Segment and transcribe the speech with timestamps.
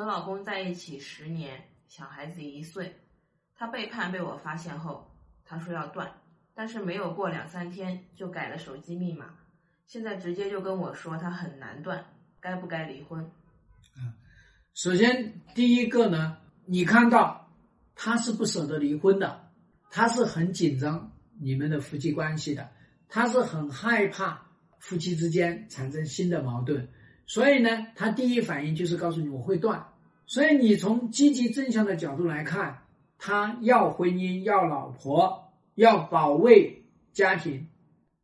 [0.00, 2.96] 和老公在一起十年，小孩子一岁，
[3.54, 6.10] 他背叛被我发现后，他说要断，
[6.54, 9.34] 但是没有过两三天就改了手机密码，
[9.86, 12.02] 现在直接就跟我说他很难断，
[12.40, 13.30] 该不该离婚？
[14.72, 17.52] 首先第一个呢，你看到
[17.94, 19.50] 他是不舍得离婚的，
[19.90, 22.72] 他是很紧张你们的夫妻关系的，
[23.06, 24.46] 他是很害怕
[24.78, 26.88] 夫妻之间产生新的矛盾。
[27.30, 29.86] 所以呢，他第一反应就是告诉你我会断。
[30.26, 32.82] 所以你从积极正向的角度来看，
[33.18, 36.82] 他要婚姻，要老婆，要保卫
[37.12, 37.68] 家庭，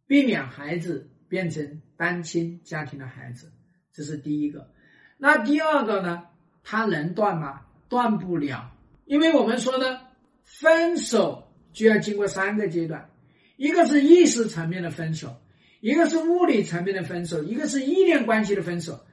[0.09, 3.53] 避免孩子变成单亲家庭的孩子，
[3.93, 4.73] 这是第一个。
[5.19, 6.25] 那第二个呢？
[6.65, 7.61] 他能断吗？
[7.88, 8.73] 断不了，
[9.05, 10.01] 因为我们说呢，
[10.43, 13.09] 分手就要经过三个阶段，
[13.57, 15.37] 一个是意识层面的分手。
[15.87, 19.07] 一个是物理层面的分手，一个是依恋关系的分手。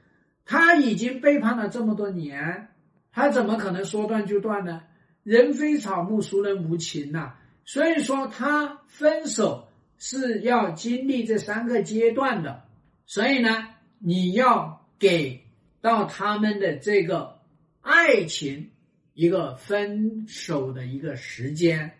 [0.44, 2.66] 他已经背叛了这么多年，
[3.12, 4.82] 他怎么可能说断就断呢？
[5.22, 7.34] 人非草木，孰能无情呐？
[7.64, 12.64] 所以说，他分手是要经历这三个阶段的。
[13.06, 13.68] 所以呢，
[14.00, 15.44] 你要给
[15.80, 17.38] 到他们的这个
[17.82, 18.72] 爱情
[19.12, 21.92] 一个分手的一个时间，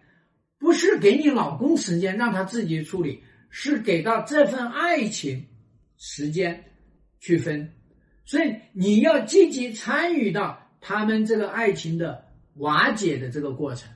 [0.59, 3.23] 不是给你老公时间让他自己处理。
[3.57, 5.47] 是给到这份爱情
[5.97, 6.65] 时间
[7.21, 7.73] 去分，
[8.25, 13.89] 所以你要积极参与到他们这个爱情的瓦解的这个过程。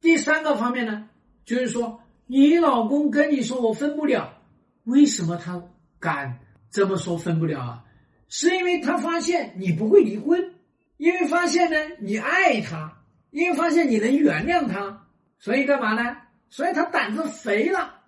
[0.00, 1.10] 第三个方面呢，
[1.44, 4.40] 就是说你老公跟你说我分不了，
[4.84, 5.60] 为什么他
[5.98, 6.38] 敢
[6.70, 7.84] 这么说分不了啊？
[8.28, 10.54] 是因为他发现你不会离婚，
[10.96, 15.08] 因为发现呢你爱他，因为发现你能原谅他，
[15.40, 16.18] 所以干嘛呢？
[16.50, 17.98] 所以他胆子肥了。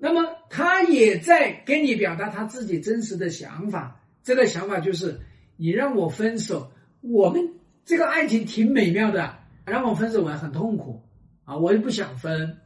[0.00, 5.20] 那么他也在跟你表达他自己真实的想法，这个想法就是
[5.56, 7.54] 你让我分手，我们
[7.84, 11.02] 这个爱情挺美妙的，让我分手我很痛苦
[11.44, 12.58] 啊，我也不想分。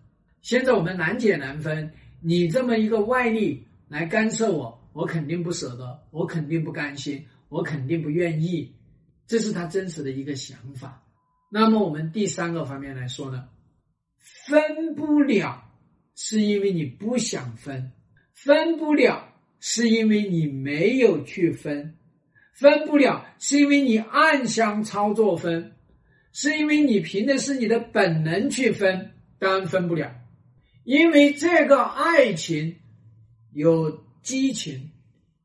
[0.43, 8.75] 现在我们难解难分，你这么一个外力来干涉我，我肯定不舍得，我肯定不甘心，我肯定不愿意，
[9.27, 11.03] 这是他真实的一个想法。
[11.48, 13.48] 那么我们第三个方面来说呢，
[14.47, 15.72] 分不了。
[16.14, 17.92] 是因为你不想分，
[18.33, 19.28] 分不了，
[19.61, 21.96] 是因为你没有去分，
[22.55, 25.77] 分不了，是因为你暗箱操作分，
[26.33, 30.14] 是因为你凭的是你的本能去分，当然分不了，
[30.84, 32.77] 因为这个爱情
[33.52, 34.90] 有激情，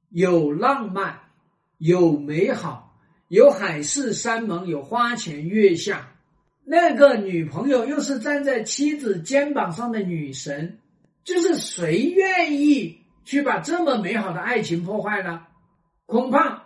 [0.10, 1.20] 有浪漫，
[1.78, 3.00] 有美好，
[3.30, 6.14] 有海誓山盟，有花前月下。
[6.70, 10.80] 那个女朋友又是站在妻子肩膀上的女神，
[11.24, 15.48] 就是谁愿意去把这么美好的爱情破坏呢？
[16.06, 16.66] 恐怕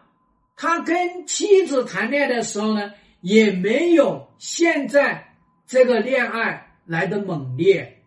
[0.55, 5.35] 他跟妻子谈恋爱的时候呢，也没有现在
[5.67, 8.01] 这个恋爱来的猛烈。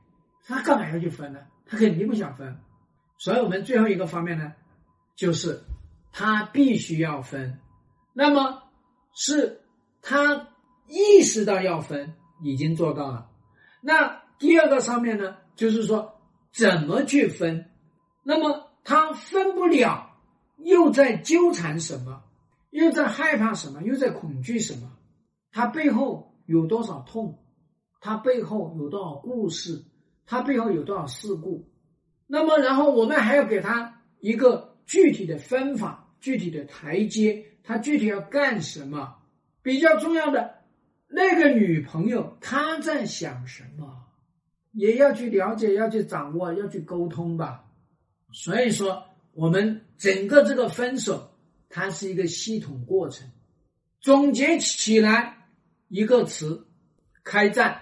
[0.44, 1.38] 他干嘛要去分呢？
[1.64, 2.58] 他肯定不想分。
[3.18, 4.52] 所以我们最后一个方面呢，
[5.14, 5.62] 就是
[6.10, 7.60] 他必须要分。
[8.12, 8.64] 那么
[9.14, 9.60] 是
[10.02, 10.48] 他。
[10.88, 13.30] 意识到要分，已经做到了。
[13.80, 16.20] 那第二个上面呢，就是说
[16.52, 17.70] 怎么去分。
[18.22, 20.16] 那么他分不了，
[20.56, 22.22] 又在纠缠什么？
[22.70, 23.82] 又在害怕什么？
[23.82, 24.92] 又在恐惧什么？
[25.52, 27.38] 他背后有多少痛？
[28.00, 29.84] 他背后有多少故事？
[30.26, 31.70] 他背后有多少事故？
[32.26, 39.16] 那么，然后我们还要给他一个具体的分法、具体的台阶，他具体要干什么？
[39.62, 40.63] 比较重要的。
[41.08, 44.06] 那个女朋友她在想什么，
[44.72, 47.64] 也要去了解，要去掌握，要去沟通吧。
[48.32, 51.30] 所以说，我们整个这个分手，
[51.68, 53.28] 它是一个系统过程。
[54.00, 55.48] 总结起来
[55.88, 56.66] 一个词：
[57.22, 57.80] 开战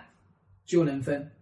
[0.64, 1.32] 就能分。